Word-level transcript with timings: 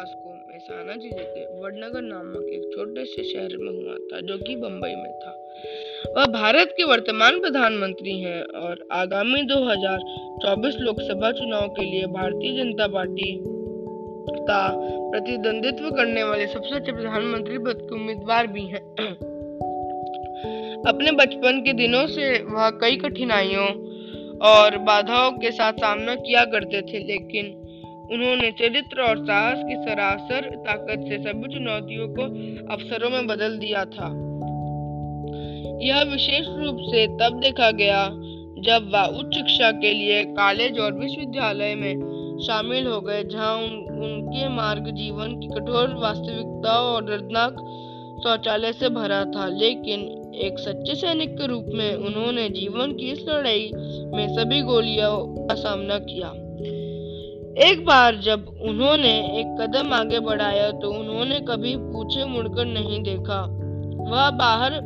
विकास 0.00 0.14
को 0.24 0.32
मेहसाना 0.32 0.94
ज़िले 0.96 1.24
के 1.24 1.42
वडनगर 1.60 2.02
नामक 2.02 2.44
एक 2.52 2.70
छोटे 2.74 3.04
से 3.04 3.22
शहर 3.24 3.56
में 3.56 3.72
हुआ 3.72 3.94
था, 3.94 4.20
जो 4.20 4.36
कि 4.38 4.56
बम्बई 4.56 4.94
में 4.94 5.12
था। 5.20 5.32
वह 6.16 6.26
भारत 6.32 6.72
के 6.76 6.84
वर्तमान 6.84 7.40
प्रधानमंत्री 7.40 8.20
हैं 8.20 8.42
और 8.60 8.86
आगामी 8.92 9.42
2024 9.42 10.78
लोकसभा 10.80 11.32
चुनाव 11.32 11.68
के 11.68 11.84
लिए 11.84 12.06
भारतीय 12.06 12.56
जनता 12.56 12.86
पार्टी 12.86 13.36
का 14.48 14.62
प्रतिद्वंदित्व 15.10 15.90
करने 15.90 16.22
वाले 16.22 16.46
सबसे 16.46 16.74
अच्छे 16.74 16.92
प्रधानमंत्री 16.92 17.58
पद 17.58 17.82
के 17.82 17.94
उम्मीदवार 17.94 18.46
भी 18.46 18.66
हैं। 18.66 18.82
अपने 20.86 21.12
बचपन 21.12 21.60
के 21.60 21.72
दिनों 21.72 22.06
से 22.06 22.32
वह 22.42 22.70
कई 22.80 22.96
कठिनाइयों 22.96 23.68
और 24.48 24.78
बाधाओं 24.78 25.32
के 25.32 25.50
साथ 25.50 25.72
सामना 25.72 26.14
किया 26.14 26.44
करते 26.44 26.80
थे, 26.82 26.98
लेकिन 26.98 27.56
उन्होंने 28.12 28.50
चरित्र 28.50 29.00
और 29.00 29.18
साहस 29.18 29.58
की 29.58 29.74
सरासर 29.74 30.50
ताकत 30.50 31.04
से 31.08 31.18
सभी 31.18 31.54
चुनौतियों 31.54 32.08
को 32.08 32.22
अवसरों 32.72 33.10
में 33.10 33.26
बदल 33.26 33.58
दिया 33.58 33.84
था। 33.84 34.30
यह 35.82 36.02
विशेष 36.02 36.46
रूप 36.48 36.76
से 36.80 37.06
तब 37.06 37.40
देखा 37.44 37.70
गया 37.70 38.08
जब 38.58 38.90
वह 38.94 39.04
उच्च 39.04 39.34
शिक्षा 39.34 39.70
के 39.70 39.92
लिए 39.92 40.24
कॉलेज 40.24 40.78
और 40.78 40.92
विश्वविद्यालय 40.92 41.74
में 41.74 41.94
शामिल 42.46 42.86
हो 42.86 43.00
गए 43.00 43.24
जहाँ 43.24 43.56
उन, 43.56 43.70
उनके 44.04 44.48
मार्ग 44.48 44.90
जीवन 44.90 45.40
की 45.40 45.46
कठोर 45.46 45.94
वास्तविकता 45.94 46.72
और 46.72 47.04
दर्दनाक 47.04 47.52
शौचालय 48.24 48.72
से 48.72 48.88
भरा 48.88 49.24
था। 49.24 49.46
लेकिन 49.46 50.00
एक 50.34 50.58
सच्चे 50.58 50.94
सैनिक 50.94 51.34
के 51.38 51.46
रूप 51.46 51.64
में 51.74 51.94
उन्होंने 51.94 52.48
जीवन 52.48 52.92
की 52.92 53.10
इस 53.10 53.24
लड़ाई 53.28 53.70
में 54.14 54.36
सभी 54.36 54.60
गोलियों 54.60 55.46
का 55.46 55.54
सामना 55.54 55.98
किया। 55.98 56.32
एक 57.50 57.84
बार 57.84 58.16
जब 58.16 58.46
उन्होंने 58.62 59.10
एक 59.38 59.46
कदम 59.60 59.92
आगे 59.92 60.18
बढ़ाया 60.20 60.70
तो 60.72 60.90
उन्होंने 60.90 61.38
कभी 61.40 61.74
पूछे 61.76 62.24
मुड़कर 62.24 62.64
नहीं 62.64 63.02
देखा। 63.02 63.40
वह 64.10 64.30
बाहर 64.30 64.76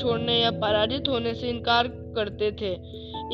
छोड़ने 0.00 0.38
या 0.40 0.50
पराजित 0.50 1.08
होने 1.08 1.34
से 1.34 1.48
इनकार 1.48 1.88
करते 2.16 2.50
थे 2.52 2.72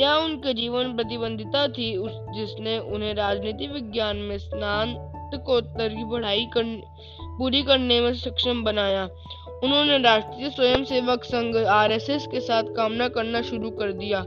यह 0.00 0.12
उनके 0.14 0.54
जीवन 0.54 0.94
प्रतिबंधिता 0.96 1.66
थी 1.68 1.96
उस 1.96 2.12
जिसने 2.34 2.78
उन्हें 2.78 3.14
राजनीति 3.14 3.66
विज्ञान 3.66 4.16
में 4.16 4.38
स्नातकोत्तर 4.38 5.88
की 5.88 6.04
पढ़ाई 6.10 6.46
कर, 6.46 6.64
पूरी 7.38 7.62
करने 7.62 8.00
में 8.00 8.14
सक्षम 8.14 8.62
बनाया। 8.64 9.04
उन्होंने 9.64 9.98
राष्ट्रीय 9.98 10.50
स्वयंसेवक 10.50 11.24
संघ 11.24 11.56
आरएसएस 11.56 12.26
के 12.26 12.40
साथ 12.40 12.74
कामना 12.76 13.08
करना 13.08 13.42
शुरू 13.42 13.70
कर 13.70 13.92
दिया। 13.92 14.24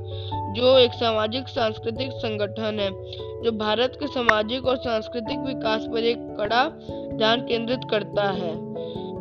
जो 0.52 0.78
एक 0.78 0.92
सामाजिक, 0.94 1.48
सांस्कृतिक 1.48 2.12
संगठन 2.12 2.80
है, 2.80 2.90
जो 3.44 3.52
भारत 3.52 3.98
के 4.00 4.08
सामाजिक 4.08 4.66
और 4.66 4.78
सांस्कृतिक 4.78 5.40
विकास 5.40 5.86
पर 5.86 6.04
एक 6.04 6.18
कड़ा 6.38 6.70
ध्यान 7.18 7.42
केंद्रित 7.42 7.80
करता 7.92 8.30
है, 8.32 8.54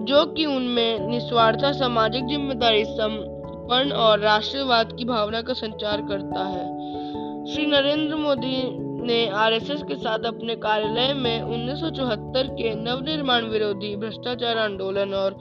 जो 0.04 0.26
कि 0.26 0.46
उनमें 0.46 1.08
निस्वार्थ, 1.08 1.64
सामाजिक 1.64 2.24
ज़िम्मेदारी, 2.24 2.84
संपन्न 2.84 3.92
और 3.92 4.18
राष्ट्रवाद 4.18 4.92
की 4.98 5.04
भावना 5.04 5.42
का 5.42 5.52
संचार 5.52 6.00
करता 6.00 6.44
है। 6.44 6.64
श्री 7.46 7.66
नरेंद्र 7.66 8.16
मोदी 8.16 8.62
ने 9.06 9.28
आरएसएस 9.28 9.82
के 9.82 9.94
साथ 9.94 10.18
अपने 10.18 10.56
कार्यालय 10.56 11.14
में 11.14 11.42
1974 11.42 12.46
के 12.46 12.74
नवनिर्माण 12.74 13.44
विरोधी 13.44 13.96
भ्रष्टाचार 13.96 14.58
आंदोलन 14.58 15.14
और 15.14 15.32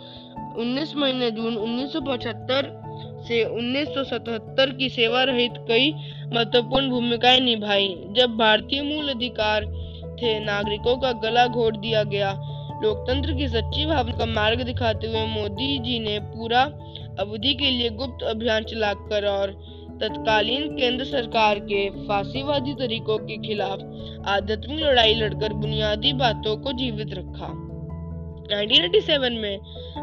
19 0.58 0.96
महीने 0.96 1.32
जून 1.32 1.58
1975 1.58 2.89
से 3.28 3.44
1977 3.44 4.78
की 4.78 4.90
सेवा 4.90 5.24
रहित 5.24 5.54
कई 5.68 5.92
महत्वपूर्ण 6.34 6.90
भूमिकाएँ 6.90 7.40
निभाई। 7.40 7.88
जब 8.12 8.38
भारतीय 8.38 8.82
मूल 8.82 9.10
अधिकार 9.10 9.66
थे, 10.22 10.40
नागरिकों 10.40 10.98
का 10.98 11.12
गला 11.12 11.48
घोट 11.48 11.78
दिया 11.78 12.04
गया। 12.04 12.32
लोकतंत्र 12.84 13.34
की 13.34 13.48
सच्ची 13.48 13.86
भावना 13.86 14.18
का 14.18 14.26
मार्ग 14.26 14.62
दिखाते 14.62 15.08
हुए 15.08 15.26
मोदी 15.26 15.80
जी 15.80 16.00
ने 16.00 16.20
पूरा 16.20 16.62
अवधि 17.20 17.54
के 17.54 17.72
लिए 17.72 17.90
गुप्त 17.90 18.24
अभियान 18.24 18.64
चलाकर 18.64 19.26
और 19.26 19.52
तत्कालीन 20.02 20.76
केंद्र 20.76 21.06
सरकार 21.06 21.60
के 21.60 21.90
फांसीवादी 21.90 22.74
तरीकों 22.74 23.18
के 23.18 23.38
खिलाफ 23.48 23.80
आध्यात्मिक 24.28 24.80
लड़ाई 24.80 25.14
लड़कर 25.14 25.54
बुनियादी 25.54 26.14
बातों 26.14 26.58
को 26.58 26.72
जीवित 26.72 27.14
रखा। 27.14 27.69
1987 28.54 29.30
में 29.30 29.58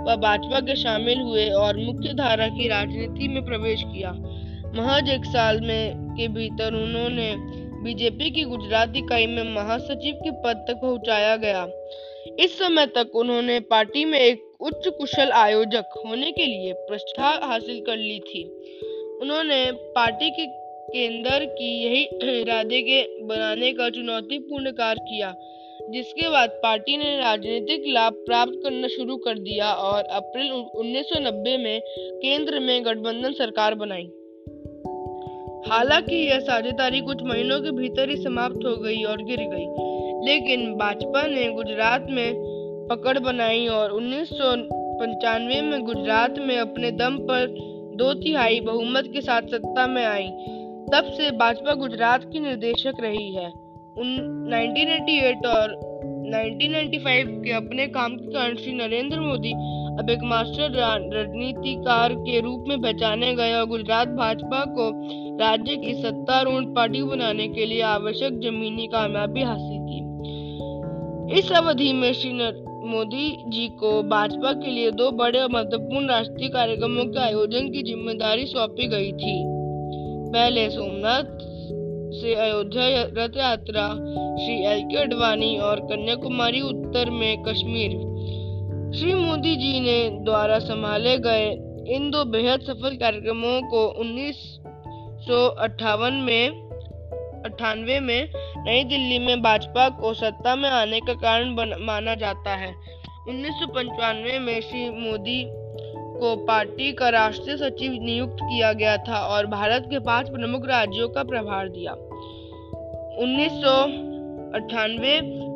वह 0.04 0.16
भाजपा 0.16 0.60
के 0.60 0.76
शामिल 0.76 1.20
हुए 1.20 1.48
और 1.50 1.76
मुख्य 1.76 2.12
धारा 2.14 2.48
की 2.48 2.68
राजनीति 2.68 3.28
में 3.28 3.44
प्रवेश 3.44 3.82
किया। 3.86 4.12
महज 4.76 5.08
एक 5.08 5.24
साल 5.24 5.60
में 5.60 6.14
के 6.18 6.28
भीतर 6.28 6.74
उन्होंने 6.74 7.34
बीजेपी 7.82 8.30
की 8.30 8.42
गुजरात 8.42 8.92
इकाई 8.96 9.26
में 9.26 9.54
महासचिव 9.54 10.14
के 10.14 10.30
पद 10.30 10.64
तक 10.68 10.74
पहुँचाया 10.74 11.36
गया। 11.36 11.66
इस 12.40 12.58
समय 12.58 12.86
तक 12.86 13.10
उन्होंने 13.14 13.60
पार्टी 13.60 14.04
में 14.04 14.18
एक 14.18 14.52
उच्च 14.60 14.88
कुशल 14.88 15.30
आयोजक 15.30 16.02
होने 16.06 16.32
के 16.32 16.46
लिए 16.46 16.72
प्रतिष्ठा 16.72 17.40
हासिल 17.42 17.80
कर 17.80 17.96
ली 17.96 18.18
थी। 18.18 18.44
उन्होंने 19.22 19.72
पार्टी 19.72 20.30
के 20.30 20.46
केंद्र 20.86 21.44
की 21.44 21.84
यही 21.84 22.02
इरादे 22.40 22.82
के 22.82 23.24
बनाने 23.24 23.72
का 23.72 23.90
चुनौतीपूर्ण 23.90 24.70
कार्य 24.70 25.00
किया। 25.00 25.34
जिसके 25.90 26.30
बाद 26.30 26.50
पार्टी 26.50 26.96
ने 26.96 27.16
राजनीतिक 27.16 27.84
लाभ 27.86 28.12
प्राप्त 28.12 28.52
करना 28.62 28.88
शुरू 28.88 29.16
कर 29.16 29.38
दिया 29.38 29.72
और 29.72 30.02
अप्रैल 30.02 30.50
1990 30.52 31.56
में 31.58 31.80
केंद्र 32.22 32.60
में 32.60 32.84
गठबंधन 32.84 33.32
सरकार 33.32 33.74
बनाई। 33.74 34.06
हालाँकि 35.70 36.16
यह 36.16 36.38
साझेदारी 36.38 37.00
कुछ 37.00 37.22
महीनों 37.22 37.60
के 37.60 37.70
भीतर 37.70 38.10
ही 38.10 38.16
समाप्त 38.16 38.66
हो 38.66 38.76
गई 38.76 39.02
और 39.02 39.22
गिर 39.22 39.40
गई, 39.40 39.66
लेकिन 40.26 40.74
भाजपा 40.74 41.22
ने 41.26 41.52
गुजरात 41.52 42.06
में 42.10 42.34
पकड़ 42.90 43.18
बनाई 43.18 43.66
और 43.66 43.90
उन्नीस 43.90 44.28
सौ 44.28 44.56
पंचानवे 45.00 45.60
में 45.60 45.80
गुजरात 45.82 46.38
में 46.38 46.58
अपने 46.58 46.90
दम 46.90 47.18
पर 47.18 47.46
दो 47.96 48.14
तिहाई 48.14 48.60
बहुमत 48.60 49.04
के 49.12 49.20
साथ 49.20 49.42
सत्ता 49.42 49.86
में 49.86 50.04
आई। 50.04 50.28
तब 50.92 51.12
से 51.12 51.30
भाजपा 51.30 51.74
गुजरात 51.74 52.24
की 52.32 52.40
निर्देशक 52.40 52.92
रही 53.00 53.34
है। 53.34 53.65
1988 53.96 55.46
और 55.46 55.70
1995 56.26 57.44
के 57.44 57.52
अपने 57.52 57.86
काम 57.86 58.16
के 58.16 58.32
कारण 58.32 58.56
श्री 58.56 58.72
नरेंद्र 58.72 59.20
मोदी 59.20 59.52
अब 60.00 60.10
एक 60.10 60.22
मास्टर 60.22 60.74
रणनीतिकार 61.12 62.14
के 62.14 62.40
रूप 62.40 62.64
में 62.68 62.82
पहचाने 62.82 63.34
गए 63.34 63.52
और 63.52 63.66
गुजरात 63.66 64.08
भाजपा 64.08 64.64
को 64.68 64.90
राज्य 65.40 65.76
की 65.76 65.94
सत्तारूढ़ 65.94 66.64
पार्टी 66.64 67.02
बनाने 67.02 67.48
के 67.48 67.66
लिए 67.66 67.80
आवश्यक 67.82 68.38
जमीनी 68.40 68.86
कामयाबी 68.86 69.42
हासिल 69.42 69.78
की। 69.80 71.38
इस 71.38 71.52
अवधि 71.52 71.92
में 71.92 72.12
श्री 72.12 72.32
मोदी 72.90 73.36
जी 73.48 73.68
को 73.68 74.02
भाजपा 74.02 74.52
के 74.52 74.70
लिए 74.70 74.90
दो 74.90 75.10
बड़े 75.10 75.40
और 75.40 75.50
महत्वपूर्ण 75.52 76.08
राष्ट्रीय 76.08 76.48
कार्यक्रमों 76.48 77.04
के 77.04 77.20
आयोजन 77.20 77.72
की 77.72 77.82
ज़िम्मेदारी 77.82 78.46
सौंपी 78.46 78.86
गई 78.88 79.12
थी। 79.12 79.42
पहले 80.32 80.70
सोमनाथ 80.70 81.55
से 82.12 82.34
अयोध्या 82.34 82.86
रथ 83.18 83.36
यात्रा 83.36 83.88
श्री 84.36 84.64
एल 84.64 84.82
के 84.82 84.96
अडवाणी 84.96 85.58
और 85.58 85.80
कन्याकुमारी 85.80 86.60
उत्तर 86.60 87.10
में 87.10 87.42
कश्मीर। 87.42 87.90
श्री 88.98 89.14
मोदी 89.14 89.56
जी 89.56 89.80
ने 89.80 90.10
द्वारा 90.24 90.58
संभाले 90.58 91.18
गए 91.18 91.50
इन 91.88 92.10
दो 92.10 92.24
बेहद 92.24 92.60
सफल 92.60 92.96
कार्यक्रमों 92.96 93.70
को 93.70 93.86
उन्नीस 93.86 94.60
में 96.12 96.66
अठानवे 97.44 98.00
में 98.00 98.28
नई 98.56 98.84
दिल्ली 98.84 99.18
में 99.18 99.42
भाजपा 99.42 99.88
को 99.88 100.14
सत्ता 100.14 100.56
में 100.56 100.68
आने 100.68 101.00
का 101.00 101.12
कारण 101.12 101.50
माना 101.84 102.14
जाता 102.14 102.56
है। 102.56 102.74
उन्नीस 103.28 103.54
में 104.40 104.60
श्री 104.60 104.90
मोदी 104.90 105.65
को 106.20 106.36
पार्टी 106.36 106.92
का 106.92 107.08
राष्ट्रीय 107.08 107.56
सचिव 107.56 107.92
नियुक्त 107.92 108.36
किया 108.42 108.72
गया 108.72 108.96
था 108.96 109.18
और 109.26 109.46
भारत 109.46 109.86
के 109.90 109.98
पाँच 109.98 110.28
प्रमुख 110.28 110.66
राज्यों 110.66 111.08
का 111.08 111.22
प्रभार 111.22 111.68
दिया। 111.68 111.92
उन्नीस 113.22 113.62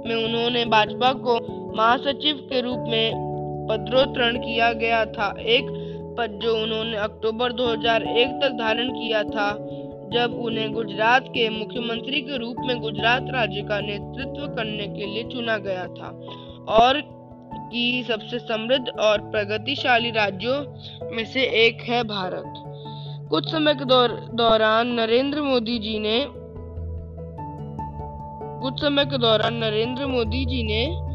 में 0.07 0.15
उन्होंने 0.25 0.65
भाजपा 0.65 1.13
को 1.13 1.37
महासचिव 1.77 2.37
के 2.51 2.61
रूप 2.61 2.85
में 2.89 3.31
पदोत्तरण 3.71 4.37
किया 4.37 4.73
गया 4.73 5.05
था। 5.05 5.35
एक 5.41 5.69
पद 6.19 6.39
जो 6.43 6.57
उन्होंने 6.63 6.97
अक्टूबर 6.97 7.53
2001 7.53 8.29
तक 8.43 8.57
धारण 8.59 8.91
किया 8.91 9.23
था, 9.25 9.51
जब 10.13 10.41
उन्हें 10.43 10.73
गुजरात 10.73 11.29
के 11.29 11.49
मुख्यमंत्री 11.49 12.21
के 12.21 12.39
रूप 12.39 12.57
में 12.61 12.81
गुजरात 12.81 13.27
राज्य 13.31 13.63
का 13.63 13.81
नेतृत्व 13.81 14.47
करने 14.57 14.87
के 14.87 15.07
लिए 15.07 15.23
चुना 15.25 15.57
गया 15.59 15.87
था 15.87 16.09
और 16.69 17.03
की 17.73 18.03
सबसे 18.03 18.39
समृद्ध 18.39 18.89
और 19.01 19.21
प्रगतिशाली 19.31 20.11
राज्यों 20.11 20.57
में 21.17 21.25
से 21.25 21.43
एक 21.67 21.83
है 21.83 22.03
भारत। 22.05 22.55
कुछ 23.31 23.51
समय 23.51 23.75
के 23.75 23.85
दौर, 23.85 24.09
दौरान 24.35 24.89
नरेंद्र 24.89 25.43
मोदी 25.43 25.79
जी 25.79 25.99
ने 25.99 26.27
कुछ 28.63 28.81
समय 28.81 29.05
के 29.05 29.19
दौरान 29.19 29.55
नरेंद्र 29.55 30.07
मोदी 30.07 30.45
जी 30.45 30.63
ने 30.63 31.10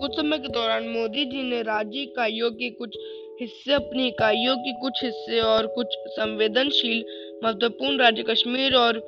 कुछ 0.00 0.16
समय 0.16 0.38
के 0.38 0.48
दौरान 0.48 0.88
मोदी 0.88 1.24
जी 1.24 1.42
ने 1.42 1.62
राज्य 1.62 2.00
इकाइयों 2.00 2.50
के 2.50 2.70
कुछ 2.70 2.96
हिस्से, 3.40 3.72
अपनी 3.72 4.06
इकाइयों 4.08 4.56
के 4.56 4.72
कुछ 4.72 5.04
हिस्से 5.04 5.40
और 5.40 5.66
कुछ 5.66 5.86
संवेदनशील, 6.08 7.04
महत्वपूर्ण 7.44 7.98
राज्य 7.98 8.22
कश्मीर 8.22 8.74
और 8.74 8.98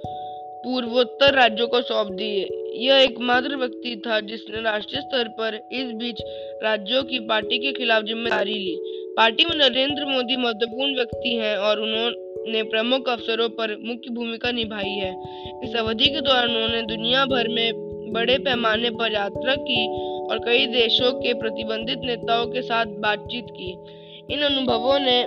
पूर्वोत्तर 0.64 1.34
राज्यों 1.34 1.66
को 1.68 1.80
सौंप 1.82 2.08
दिए। 2.12 2.48
यह 2.76 2.96
एकमात्र 2.96 3.56
व्यक्ति 3.56 4.02
था 4.06 4.18
जिसने 4.20 4.62
राष्ट्रीय 4.62 5.02
स्तर 5.02 5.28
पर 5.28 5.54
इस 5.72 5.92
बीच 5.92 6.20
राज्यों 6.62 7.02
की 7.02 7.18
पार्टी 7.18 7.58
के 7.58 7.72
खिलाफ 7.72 8.04
ज़िम्मेदारी 8.04 8.54
ली। 8.54 8.76
पार्टी 9.16 9.44
में 9.44 9.56
नरेंद्र 9.56 10.06
मोदी 10.06 10.36
महत्वपूर्ण 10.36 10.94
व्यक्ति 10.96 11.34
हैं 11.36 11.56
और 11.58 11.80
उन्होंने 11.80 12.62
प्रमुख 12.62 13.08
अवसरों 13.08 13.48
पर 13.48 13.76
मुख्य 13.84 14.10
भूमिका 14.10 14.50
निभाई 14.50 14.94
है। 14.94 15.10
इस 15.64 15.76
अवधि 15.76 16.06
के 16.06 16.20
दौरान 16.20 16.50
उन्होंने 16.50 16.82
दुनिया 16.86 17.24
भर 17.26 17.48
में 17.48 17.88
बड़े 18.12 18.38
पैमाने 18.38 18.90
पर 18.90 19.12
यात्रा 19.12 19.54
की 19.54 19.82
और 20.30 20.38
कई 20.38 20.66
देशों 20.66 21.12
के 21.12 21.34
प्रतिबंधित 21.34 22.00
नेताओं 22.04 22.46
के 22.46 22.62
साथ 22.62 22.86
बातचीत 22.86 23.46
की। 23.50 23.78
इन 24.30 24.40
अनुभवों 24.40 24.98
ने 24.98 25.26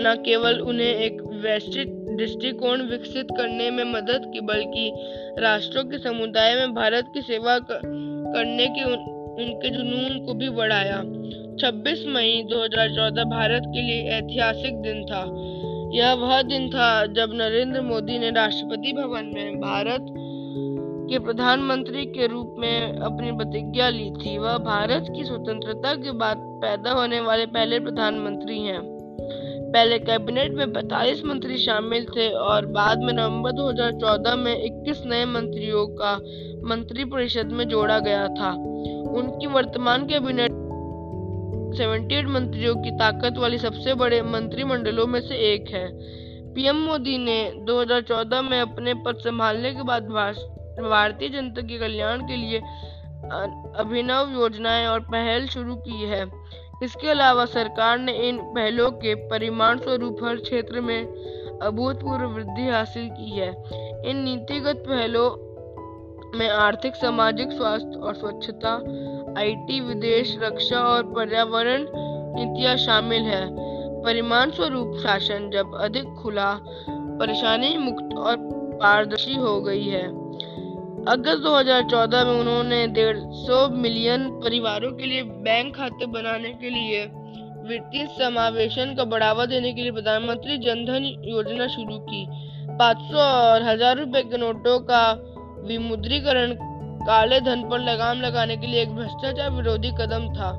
न 0.00 0.22
केवल 0.26 0.60
उन्हें 0.60 0.94
एक 0.94 1.22
वैश्विक 1.22 1.88
दृष्टिकोण 2.16 2.82
विकसित 2.82 3.26
करने 3.36 3.70
में 3.70 3.84
मदद 3.84 4.30
की 4.32 4.40
बल्कि 4.40 4.92
राष्ट्रों 5.38 5.84
के 5.84 5.98
समुदाय 5.98 6.54
में 6.54 6.74
भारत 6.74 7.10
की 7.14 7.20
सेवा 7.22 7.58
करने 7.58 8.66
के 8.66 8.84
उन, 8.84 8.98
उनके 9.40 9.70
जुनून 9.70 10.26
को 10.26 10.34
भी 10.34 10.48
बढ़ाया। 10.48 11.02
26 11.60 12.06
मई 12.06 12.42
2014 12.46 13.24
भारत 13.24 13.62
के 13.66 13.82
लिए 13.82 14.02
ऐतिहासिक 14.10 14.82
दिन 14.82 15.04
था। 15.04 15.24
यह 15.94 16.12
वह 16.12 16.42
दिन 16.42 16.70
था 16.70 17.06
जब 17.06 17.30
नरेंद्र 17.34 17.80
मोदी 17.80 18.18
ने 18.18 18.30
राष्ट्रपति 18.30 18.92
भवन 18.92 19.30
में 19.34 19.56
भारत 19.56 20.14
के 21.10 21.18
प्रधानमंत्री 21.18 22.06
के 22.06 22.26
रूप 22.26 22.56
में 22.58 22.98
अपनी 22.98 23.32
प्रतिज्ञा 23.32 23.88
ली 23.88 24.10
थी। 24.10 24.38
वह 24.38 24.58
भारत 24.58 25.06
की 25.16 25.24
स्वतंत्रता 25.24 25.94
के 25.94 26.10
बाद 26.10 26.36
पैदा 26.38 26.90
होने 26.90 27.20
वाले 27.20 27.46
पहले 27.46 27.80
प्रधानमंत्री 27.80 28.58
हैं। 28.58 28.98
पहले 29.72 29.98
कैबिनेट 29.98 30.52
में 30.52 30.72
45 30.72 31.24
मंत्री 31.24 31.56
शामिल 31.56 32.04
थे 32.04 32.28
और 32.28 32.66
बाद 32.66 32.98
में 32.98 33.12
नवंबर 33.12 33.52
2014 33.52 34.36
में 34.36 34.62
21 34.64 35.02
नए 35.06 35.24
मंत्रियों 35.24 35.86
का 35.86 36.14
मंत्री 36.64 37.04
परिषद 37.04 37.52
में 37.52 37.68
जोड़ा 37.68 37.98
गया 37.98 38.28
था। 38.28 38.52
उनकी 39.10 39.46
वर्तमान 39.46 40.06
कैबिनेट 40.06 40.50
78 41.76 42.26
मंत्रियों 42.26 42.76
की 42.76 42.90
ताकत 42.90 43.38
वाली 43.38 43.58
सबसे 43.58 43.94
बड़े 43.94 44.22
मंत्रिमंडलों 44.22 45.06
में 45.06 45.20
से 45.20 45.34
एक 45.34 45.68
है। 45.68 45.88
पीएम 46.54 46.76
मोदी 46.76 47.18
ने 47.18 47.52
2014 47.58 48.42
में 48.42 48.60
अपने 48.60 48.94
पद 48.94 49.16
संभालने 49.16 49.74
के 49.74 49.82
बाद 49.82 50.08
भारतीय 50.82 51.28
जनता 51.28 51.62
के 51.62 51.78
कल्याण 51.78 52.20
के 52.20 52.36
लिए 52.36 52.58
अभिनव 53.78 54.32
योजनाएँ 54.32 54.86
और 54.86 55.00
पहल 55.00 55.46
शुरू 55.46 55.74
की 55.74 56.04
है। 56.04 56.30
इसके 56.82 57.10
अलावा 57.10 57.44
सरकार 57.44 57.98
ने 57.98 58.12
इन 58.12 58.38
पहलों 58.38 58.90
के 58.90 59.14
परिमाण 59.14 59.78
स्वरूप 59.78 60.18
हर 60.24 60.36
क्षेत्र 60.36 60.80
में 60.80 61.04
अभूतपूर्व 61.62 62.24
वृद्धि 62.24 62.68
हासिल 62.68 63.08
की 63.08 63.30
है। 63.30 63.64
इन 64.10 64.16
नीतिगत 64.16 64.84
पहलों 64.88 65.48
में 66.38 66.48
आर्थिक, 66.48 66.94
सामाजिक 66.94 67.52
स्वास्थ्य 67.52 67.98
और 67.98 68.14
स्वच्छता, 68.14 68.74
आईटी, 69.38 69.80
विदेश, 69.80 70.38
रक्षा 70.42 70.80
और 70.80 71.02
पर्यावरण 71.02 71.86
नीतियाँ 72.34 72.76
शामिल 72.76 73.22
है। 73.22 73.48
परिमाण 74.02 74.50
स्वरूप 74.50 74.96
शासन 75.02 75.50
जब 75.50 75.74
अधिक 75.74 76.04
खुला, 76.04 76.60
परेशानी 76.90 77.76
मुक्त 77.78 78.16
और 78.16 78.36
पारदर्शी 78.82 79.34
हो 79.34 79.60
गई 79.60 79.84
है। 79.84 80.17
अगस्त 80.98 81.42
2014 81.42 82.24
में 82.24 82.32
उन्होंने 82.32 82.86
डेढ़ 82.86 83.18
सौ 83.18 83.68
मिलियन 83.72 84.28
परिवारों 84.40 84.90
के 84.92 85.06
लिए 85.06 85.22
बैंक 85.44 85.74
खाते 85.76 86.06
बनाने 86.06 86.48
के 86.52 86.70
लिए 86.70 87.04
वित्तीय 87.68 88.06
समावेशन 88.18 88.94
का 88.94 89.04
बढ़ावा 89.04 89.46
देने 89.46 89.72
के 89.72 89.82
लिए 89.82 89.92
प्रधानमंत्री 89.92 90.56
जनधन 90.58 91.04
योजना 91.24 91.66
शुरू 91.66 91.98
की। 91.98 92.24
500 92.78 93.16
और 93.16 93.62
हज़ार 93.62 93.96
रुपए 93.98 94.22
के 94.22 94.38
नोटों 94.38 94.78
का 94.80 95.02
विमुद्रीकरण, 95.68 96.54
काले 97.06 97.40
धन 97.40 97.68
पर 97.70 97.78
लगाम 97.80 98.20
लगाने 98.20 98.56
के 98.56 98.66
लिए 98.66 98.82
एक 98.82 98.94
भ्रष्टाचार 98.96 99.50
विरोधी 99.50 99.90
कदम 99.90 100.28
था। 100.34 100.52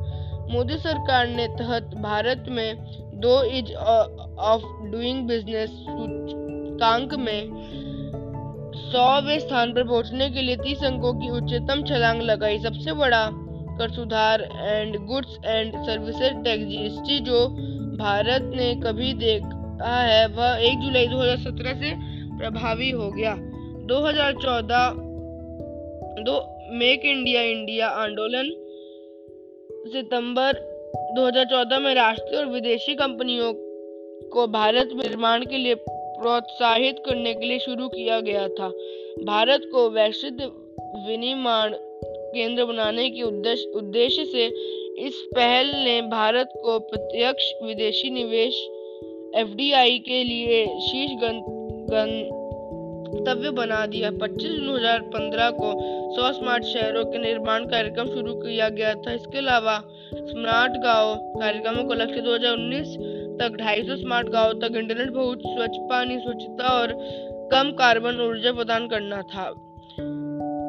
मोदी 0.51 0.77
सरकार 0.77 1.27
ने 1.27 1.47
तहत 1.47 1.91
भारत 2.01 2.45
में 2.49 2.75
दो 3.21 3.41
इज़ 3.43 3.73
ऑफ़ 3.73 4.63
डूइंग 4.91 5.27
बिज़नेस 5.27 5.69
सूचकांक 5.69 7.13
में 7.13 7.88
सौवे 8.89 9.39
स्थान 9.39 9.73
पर 9.73 9.83
पहुँचने 9.83 10.29
के 10.29 10.41
लिए 10.41 10.55
तीस 10.55 10.83
अंकों 10.83 11.13
की 11.13 11.29
उच्चतम 11.29 11.83
छलांग 11.83 12.21
लगाई। 12.21 12.59
सबसे 12.59 12.93
बड़ा 12.93 13.29
कर 13.79 13.91
सुधार 13.91 14.41
and 14.41 14.97
goods 15.07 15.37
and 15.45 15.75
services 15.85 16.33
tax 16.43 16.65
GST 16.65 17.19
जो 17.19 17.47
भारत 17.97 18.51
ने 18.55 18.73
कभी 18.75 19.13
देखा 19.13 19.93
है, 19.95 20.27
वह 20.27 20.57
1 20.61 20.81
जुलाई 20.81 21.07
2017 21.07 21.77
से 21.79 21.93
प्रभावी 22.39 22.89
हो 22.89 23.09
गया। 23.11 23.35
2014 23.85 24.91
दो 26.23 26.39
मेक 26.71 27.05
इंडिया 27.05 27.41
इंडिया 27.41 27.87
आंदोलन 27.87 28.51
सितंबर 29.87 30.59
2014 31.15 31.79
में 31.79 31.93
राष्ट्रीय 31.95 32.39
और 32.39 32.45
विदेशी 32.45 32.95
कंपनियों 32.95 33.53
को 34.29 34.47
भारत 34.47 34.89
निर्माण 34.95 35.45
के 35.45 35.57
लिए 35.57 35.75
प्रोत्साहित 36.19 36.95
करने 37.05 37.33
के 37.33 37.45
लिए 37.45 37.59
शुरू 37.59 37.87
किया 37.87 38.19
गया 38.19 38.47
था। 38.49 38.69
भारत 39.25 39.61
को 39.71 39.89
वैश्विक 39.89 40.41
विनिर्माण 41.07 41.73
केंद्र 42.33 42.65
बनाने 42.65 43.09
के 43.09 43.21
उद्देश्य 43.21 44.25
से 44.25 44.45
इस 44.99 45.15
पहल 45.35 45.67
ने 45.75 46.01
भारत 46.01 46.49
को 46.55 46.79
प्रत्यक्ष 46.79 47.51
विदेशी 47.63 48.09
निवेश, 48.09 48.55
एफडीआई 49.35 49.97
के 49.99 50.23
लिए 50.23 50.65
शीर्ष 50.81 51.11
गंतव्य 51.91 53.49
बना 53.51 53.85
दिया। 53.85 54.09
25 54.11 54.43
जून 54.43 54.67
2015 54.67 55.49
को 55.51 55.69
100 56.15 56.31
स्मार्ट 56.31 56.63
शहरों 56.63 57.05
के 57.05 57.17
निर्माण 57.17 57.65
कार्यक्रम 57.65 58.07
शुरू 58.07 58.33
किया 58.33 58.69
गया 58.69 58.93
था। 58.95 59.13
इसके 59.13 59.37
अलावा 59.37 59.77
स्मार्ट 60.13 60.73
गाँव 60.83 61.15
कार्यक्रमों 61.39 61.83
को 61.83 61.93
लक्ष्य 61.93 62.21
2019 62.21 62.95
तक 63.39 63.57
250 63.57 63.99
स्मार्ट 64.01 64.27
गाँव 64.27 64.53
तक 64.53 64.75
इंटरनेट 64.75 65.09
बहुत 65.09 65.39
स्वच्छ, 65.39 65.77
पानी 65.89 66.17
स्वच्छता 66.19 66.67
और 66.81 66.93
कम 67.51 67.71
कार्बन 67.71 68.21
ऊर्जा 68.21 68.51
प्रदान 68.51 68.87
करना 68.87 69.21
था। 69.21 69.53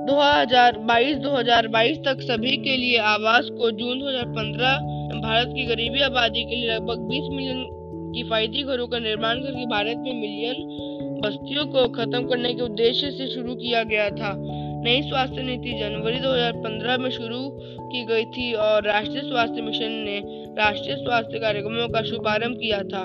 2022-2022 0.07 1.99
तक 1.99 2.21
सभी 2.21 2.57
के 2.57 2.77
लिए 2.77 2.99
आवास 2.99 3.49
को 3.51 3.71
जून 3.71 4.01
2015 4.01 4.79
भारत 5.21 5.49
की 5.49 5.65
गरीबी 5.67 6.01
आबादी 6.01 6.45
के 6.45 6.57
लिए 6.57 6.71
लगभग 6.71 6.99
20 7.09 7.29
मिलियन 7.31 7.67
किफायती 8.15 8.63
घरों 8.63 8.87
का 8.87 8.99
निर्माण 8.99 9.41
करके 9.41 9.67
भारत 9.67 9.97
में 9.97 10.21
मिलियन 10.21 10.57
बस्तियों 11.25 11.67
को 11.67 11.89
खत्म 11.89 12.23
करने 12.27 12.55
के 12.55 12.63
उद्देश्य 12.63 13.11
से 13.11 13.27
शुरू 13.35 13.55
किया 13.55 13.83
गया 13.83 14.11
था। 14.11 14.35
नई 14.85 15.03
स्वास्थ्य 15.03 15.43
नीति 15.43 15.73
जनवरी 15.79 16.19
2015 16.19 16.99
में 16.99 17.11
शुरू 17.11 17.41
की 17.89 18.05
गई 18.05 18.25
थी 18.25 18.53
और 18.53 18.85
राष्ट्रीय 18.85 19.21
स्वास्थ्य 19.21 19.63
मिशन 19.63 19.93
ने 20.07 20.40
राष्ट्रीय 20.59 20.97
स्वास्थ्य 20.97 21.39
कार्यक्रमों 21.39 21.89
का 21.89 22.03
शुभारंभ 22.03 22.57
किया 22.57 22.79
था। 22.79 23.05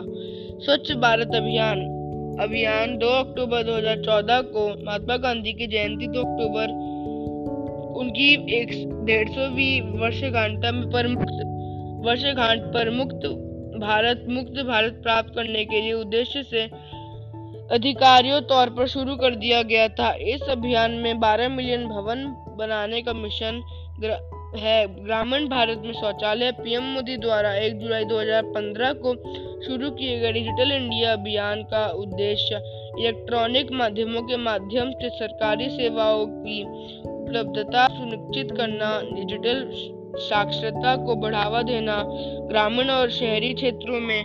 स्वच्छ 0.59 0.91
भारत 0.91 1.35
अभियान। 1.35 1.79
अभियान 2.41 2.97
2 2.97 3.07
अक्टूबर 3.07 3.63
2014 3.63 4.41
को 4.41 4.67
महात्मा 4.85 5.17
गांधी 5.17 5.53
की 5.53 5.67
जयंती 5.67 6.07
2 6.07 6.19
अक्टूबर, 6.19 6.71
उनकी 7.99 8.29
एक 8.55 8.71
डेढ़ 9.05 9.29
सौवी 9.29 9.81
वर्षगांठ 9.81 10.57
पर 10.93 11.07
मुक्त, 11.07 11.37
वर्षगांठ 12.07 12.59
पर 12.73 12.89
मुक्त, 12.89 13.27
भारत 13.79 14.25
मुक्त 14.29 14.61
भारत 14.63 14.99
प्राप्त 15.03 15.33
करने 15.35 15.65
के 15.65 15.81
लिए 15.81 15.93
उद्देश्य 15.93 16.43
से 16.43 16.63
अधिकारियों 17.71 18.41
तौर 18.41 18.69
पर 18.69 18.87
शुरू 18.87 19.15
कर 19.15 19.35
दिया 19.35 19.61
गया 19.61 19.87
था। 19.87 20.13
इस 20.13 20.41
अभियान 20.41 20.91
में 20.91 21.19
12 21.19 21.49
मिलियन 21.49 21.85
भवन 21.85 22.25
बनाने 22.57 23.01
का 23.01 23.13
मिशन 23.13 23.61
है। 24.57 25.03
ग्रामीण 25.03 25.47
भारत 25.47 25.81
में 25.85 25.93
शौचालय 25.93 26.51
पीएम 26.51 26.83
मोदी 26.83 27.17
द्वारा 27.17 27.53
1 27.57 27.73
जुलाई 27.79 28.05
2015 28.05 28.93
को 29.03 29.13
शुरू 29.63 29.89
किए 29.91 30.19
गए 30.19 30.31
डिजिटल 30.31 30.71
इंडिया 30.71 31.13
अभियान 31.13 31.63
का 31.63 31.85
उद्देश्य 31.97 32.61
इलेक्ट्रॉनिक 32.99 33.71
माध्यमों 33.71 34.21
के 34.21 34.37
माध्यम 34.37 34.91
से 34.91 35.09
सरकारी 35.09 35.69
सेवाओं 35.69 36.25
की 36.27 36.61
उपलब्धता 37.05 37.87
सुनिश्चित 37.87 38.55
करना, 38.57 38.89
डिजिटल 39.11 39.69
साक्षरता 40.19 40.95
को 40.95 41.15
बढ़ावा 41.15 41.61
देना, 41.61 42.03
ग्रामीण 42.49 42.89
और 42.89 43.09
शहरी 43.11 43.53
क्षेत्रों 43.53 43.99
में 43.99 44.21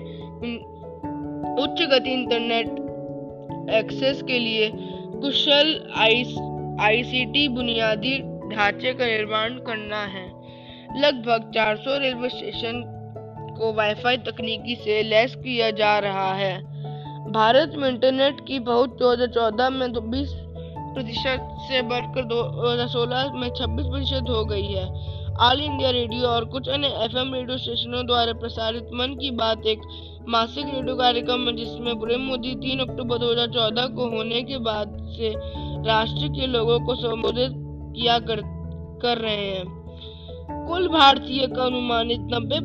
उच्च 1.57 1.83
गति 1.83 2.13
इंटरनेट 2.13 2.69
एक्सेस 3.75 4.23
के 4.23 4.39
लिए 4.39 4.71
कुशल 4.75 5.67
आईसीटी 6.81 7.49
बुनियादी 7.49 8.19
ढांचे 8.51 8.93
का 8.93 9.07
निर्माण 9.07 9.59
करना 9.67 10.03
है। 10.07 10.25
लगभग 10.97 11.51
400 11.55 11.99
रेलवे 11.99 12.29
स्टेशन 12.29 12.83
को 13.59 13.73
वाईफाई 13.73 14.17
तकनीकी 14.27 14.75
से 14.75 15.03
लैस 15.03 15.35
किया 15.35 15.71
जा 15.71 15.99
रहा 15.99 16.33
है। 16.35 16.59
भारत 17.33 17.73
में 17.77 17.89
इंटरनेट 17.89 18.41
की 18.49 18.59
बहुत 18.59 18.99
2014 18.99 19.71
में 19.71 19.93
तो 19.93 20.01
20 20.11 20.33
प्रतिशत 20.95 21.49
से 21.61 21.83
बढ़कर 21.83 22.25
2016 22.25 23.33
में 23.35 23.49
26 23.51 23.91
प्रतिशत 23.91 24.31
हो 24.31 24.45
गई 24.45 24.67
है। 24.67 24.85
ऑल 25.41 25.61
इंडिया 25.61 25.91
रेडियो 25.91 26.29
और 26.29 26.45
कुछ 26.45 26.69
अन्य 26.69 26.89
एफएम 27.05 27.35
रेडियो 27.35 27.59
स्टेशनों 27.59 28.05
द्वारा 28.07 28.33
प्रसारित 28.33 28.89
मन 28.95 29.15
की 29.15 29.31
बात 29.37 29.67
एक 29.67 29.83
मासिक 30.29 30.65
रेडियो 30.65 30.97
कार्यक्रम 30.97 31.47
है, 31.47 31.57
जिसमें 31.57 31.95
पीएम 31.97 32.21
मोदी 32.21 32.55
3 32.57 32.81
अक्टूबर 32.81 33.19
2014 33.19 33.87
को 33.97 34.09
होने 34.17 34.43
के 34.43 34.59
बाद 34.59 34.99
से 35.17 35.33
राष्ट्र 35.87 36.29
के 36.29 36.47
लोगों 36.47 36.79
को 36.81 36.95
संबोधित 36.95 37.60
किया 37.93 38.19
कर, 38.19 38.41
कर 39.03 39.19
रहे 39.19 39.47
हैं। 39.47 39.81
कुल 40.69 40.89
भारतीय 40.89 41.47
का 41.47 41.63
अनुमानित 41.63 42.21
90 42.21 42.61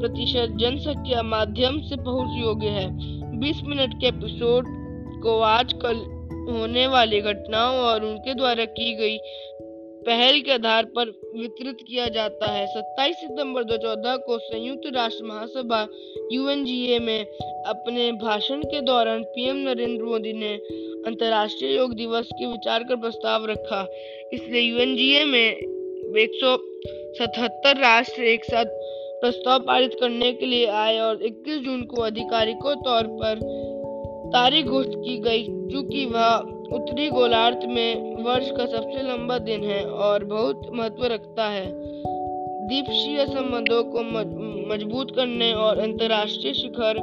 प्रतिशत 0.00 0.56
जनसंख्या 0.60 1.22
माध्यम 1.22 1.80
से 1.80 1.96
पहुँच 1.96 2.40
योग्य 2.40 2.68
है। 2.68 2.86
20 3.40 3.62
मिनट 3.64 4.00
के 4.00 4.06
एपिसोड 4.06 4.64
को 5.22 5.40
आजकल 5.40 5.96
होने 6.50 6.86
वाली 6.86 7.20
घटनाओं 7.20 7.76
और 7.76 8.04
उनके 8.04 8.34
द्वारा 8.34 8.64
की 8.64 8.94
गई 8.94 9.18
पहल 10.08 10.40
के 10.40 10.52
आधार 10.52 10.84
पर 10.84 11.08
वितरित 11.36 11.76
किया 11.88 12.08
जाता 12.08 12.46
है। 12.46 12.66
27 12.66 13.16
सितंबर 13.16 13.64
2014 13.64 14.16
को 14.16 14.38
संयुक्त 14.38 14.82
राष्ट्र 14.94 15.24
महासभा 15.24 15.86
यूएनजीए 16.32 16.98
में 16.98 17.24
अपने 17.66 18.12
भाषण 18.12 18.62
के 18.62 18.80
दौरान 18.80 19.22
पीएम 19.22 19.56
नरेंद्र 19.56 20.04
मोदी 20.04 20.32
ने 20.32 20.54
अंतर्राष्ट्रीय 21.06 21.76
योग 21.76 21.94
दिवस 21.94 22.28
के 22.32 22.46
विचार 22.46 22.82
कर 22.82 22.96
प्रस्ताव 22.96 23.46
रखा। 23.46 23.86
इसलिए 24.32 24.62
यूएनजीए 24.62 25.24
में 25.24 25.50
एक 26.16 26.30
सौ 26.34 26.56
सतहत्तर 27.14 27.76
राष्ट्र 27.76 28.22
एक 28.22 28.44
साथ 28.44 28.64
प्रस्ताव 29.20 29.60
पारित 29.60 29.96
करने 30.00 30.32
के 30.32 30.46
लिए 30.46 30.66
आए 30.66 30.98
और 30.98 31.22
21 31.22 31.58
जून 31.58 31.82
को 31.82 32.02
आधिकारिक 32.02 32.56
तौर 32.56 33.06
पर 33.06 33.40
तारीख 34.28 34.66
घोषित 34.66 34.94
की 34.96 35.18
गई 35.18 35.44
क्योंकि 35.44 36.04
वह 36.06 36.57
उत्तरी 36.72 37.08
गोलार्ध 37.10 37.64
में 37.66 38.22
वर्ष 38.24 38.50
का 38.50 38.64
सबसे 38.66 39.02
लंबा 39.02 39.38
दिन 39.38 39.64
है 39.64 39.84
और 39.84 40.24
बहुत 40.24 40.70
महत्व 40.72 41.04
रखता 41.04 41.48
है। 41.48 41.66
द्वीपक्षीय 42.66 43.24
संबंधों 43.26 43.82
को 43.84 44.02
मज़बूत 44.68 45.14
करने 45.16 45.52
और 45.52 45.78
अंतर्राष्ट्रीय 45.78 46.54
शिखर 46.54 46.96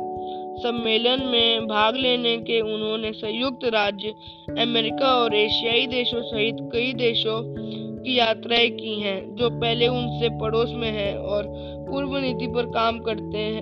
सम्मेलन 0.60 1.24
में 1.26 1.68
भाग 1.68 1.96
लेने 1.96 2.38
के 2.38 2.60
उन्होंने 2.62 3.12
संयुक्त 3.12 3.66
राज्य 3.66 4.14
अमेरिका 4.62 5.16
और 5.16 5.36
एशियाई 5.36 5.88
देशों 5.88 6.22
सहित 6.22 6.58
कई 6.74 6.94
देशों 6.94 7.42
की 8.04 8.18
यात्राएँ 8.20 8.70
की 8.70 9.00
हैं, 9.02 9.36
जो 9.36 9.50
पहले 9.50 9.88
उनसे 9.88 10.30
पड़ोस 10.40 10.72
में 10.74 10.92
हैं 10.92 11.16
और 11.18 11.44
पूर्व 11.90 12.18
नीति 12.18 12.48
पर 12.48 12.66
काम 12.66 13.00
करते 13.00 13.38
है। 13.38 13.62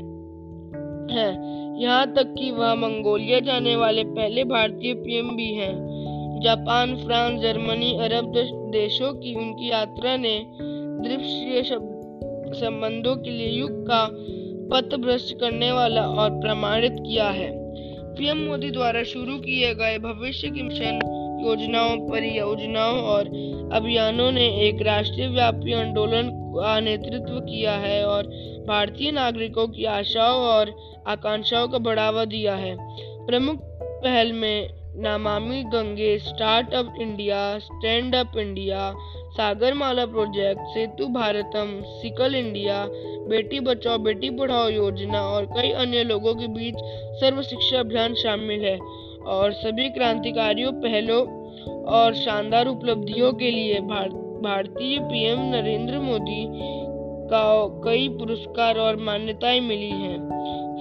यहाँ 1.77 2.13
तक 2.13 2.35
कि 2.37 2.51
वह 2.51 2.75
मंगोलिया 2.75 3.39
जाने 3.39 3.75
वाले 3.75 4.03
पहले 4.03 4.43
भारतीय 4.43 4.93
पीएम 4.93 5.35
भी 5.35 5.53
हैं। 5.53 5.73
जापान, 6.43 6.95
फ्रांस, 6.95 7.41
जर्मनी, 7.41 7.97
अरब 7.97 8.33
देशों 8.71 9.13
की 9.13 9.35
उनकी 9.35 9.69
यात्रा 9.71 10.17
ने 10.17 10.45
द्विपक्षीय 10.57 11.63
संबंधों 12.59 13.15
के 13.15 13.29
लिए 13.29 13.49
युग 13.49 13.83
का 13.87 14.07
पथ 14.71 14.95
भ्रष्ट 14.95 15.39
करने 15.39 15.71
वाला 15.71 16.01
और 16.01 16.29
प्रमाणित 16.29 16.95
किया 16.99 17.29
है। 17.29 17.51
पीएम 18.15 18.37
मोदी 18.37 18.71
द्वारा 18.71 19.03
शुरू 19.03 19.37
किए 19.37 19.73
गए 19.75 19.97
भविष्य 19.97 20.49
की 20.49 20.63
मिशन 20.63 20.99
योजनाओं, 21.45 22.09
परियोजनाओं 22.09 22.99
और 23.01 23.25
अभियानों 23.73 24.31
ने 24.31 24.47
एक 24.67 24.81
राष्ट्रीय 24.81 25.27
व्यापी 25.27 25.73
आंदोलन 25.73 26.29
का 26.33 26.79
नेतृत्व 26.79 27.39
किया 27.39 27.71
है 27.71 28.05
और 28.05 28.23
भारतीय 28.67 29.11
नागरिकों 29.11 29.67
की 29.67 29.85
आशाओं 29.85 30.41
और 30.41 30.75
आकांक्षाओं 31.07 31.67
को 31.67 31.79
बढ़ावा 31.79 32.25
दिया 32.25 32.55
है। 32.55 32.75
प्रमुख 33.27 33.59
पहल 34.03 34.31
में 34.33 34.69
Namami 34.95 35.63
Gange, 35.63 36.17
startup 36.19 36.93
India 37.01 37.59
stand 37.59 38.15
up 38.15 38.37
India, 38.37 38.93
Sagarmala 39.37 40.05
project, 40.05 40.61
Setu 40.61 41.07
Bharatam, 41.07 41.81
skill 41.83 42.35
India, 42.35 42.85
Beti 43.29 43.59
Bachao, 43.59 43.97
Beti 43.97 44.29
पढ़ाओ 44.29 44.67
योजना 44.69 45.21
और 45.21 45.45
कई 45.45 45.71
अन्य 45.71 46.03
लोगों 46.03 46.35
के 46.35 46.47
बीच 46.47 46.75
सर्व 47.19 47.41
शिक्षा 47.41 47.79
अभियान 47.79 48.13
शामिल 48.13 48.65
है 48.65 48.77
और 49.27 49.53
सभी 49.53 49.89
क्रांतिकारियों, 49.89 50.71
पहलों 50.71 51.21
और 51.93 52.13
शानदार 52.15 52.67
उपलब्धियों 52.67 53.33
के 53.33 53.51
लिए 53.51 53.79
भारतीय 53.79 54.99
पीएम 54.99 55.39
नरेंद्र 55.55 55.99
मोदी 55.99 56.82
का 57.33 57.67
कई 57.83 58.09
पुरस्कार 58.09 58.77
और 58.77 58.95
मान्यताएँ 58.95 59.59
मिली 59.59 59.89
हैं। 59.89 60.17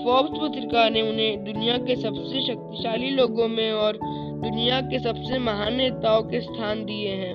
फोर्ब्स 0.05 0.31
पत्रिका 0.31 0.89
ने 0.89 1.03
उन्हें 1.03 1.45
दुनिया 1.45 1.79
के 1.79 1.97
सबसे 1.97 2.47
शक्तिशाली 2.47 3.11
लोगों 3.11 3.49
में 3.49 3.73
और 3.73 3.99
दुनिया 4.43 4.81
के 4.81 4.99
सबसे 4.99 5.39
महान 5.39 5.75
नेताओं 5.75 6.23
के 6.23 6.41
स्थान 6.41 6.85
दिए 6.85 7.09
हैं। 7.09 7.35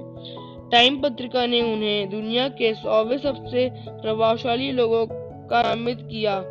टाइम 0.71 1.01
पत्रिका 1.01 1.45
ने 1.45 1.61
उन्हें 1.61 2.09
दुनिया 2.09 2.47
के 2.47 2.73
सौवे 2.73 3.17
सबसे 3.17 3.71
प्रभावशाली 3.87 4.71
लोगों 4.71 5.05
का 5.47 5.61
नामित 5.61 5.97
किया। 6.01 6.43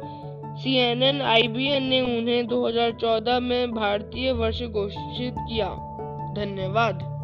C 0.56 0.76
N 0.76 1.02
N 1.02 1.22
I 1.22 1.42
B 1.42 1.68
N 1.68 1.82
ने 1.82 2.00
उन्हें 2.00 2.46
2014 2.46 3.40
में 3.40 3.70
भारतीय 3.70 4.32
वर्ष 4.32 4.62
घोषित 4.62 5.34
किया। 5.38 5.68
धन्यवाद। 6.36 7.15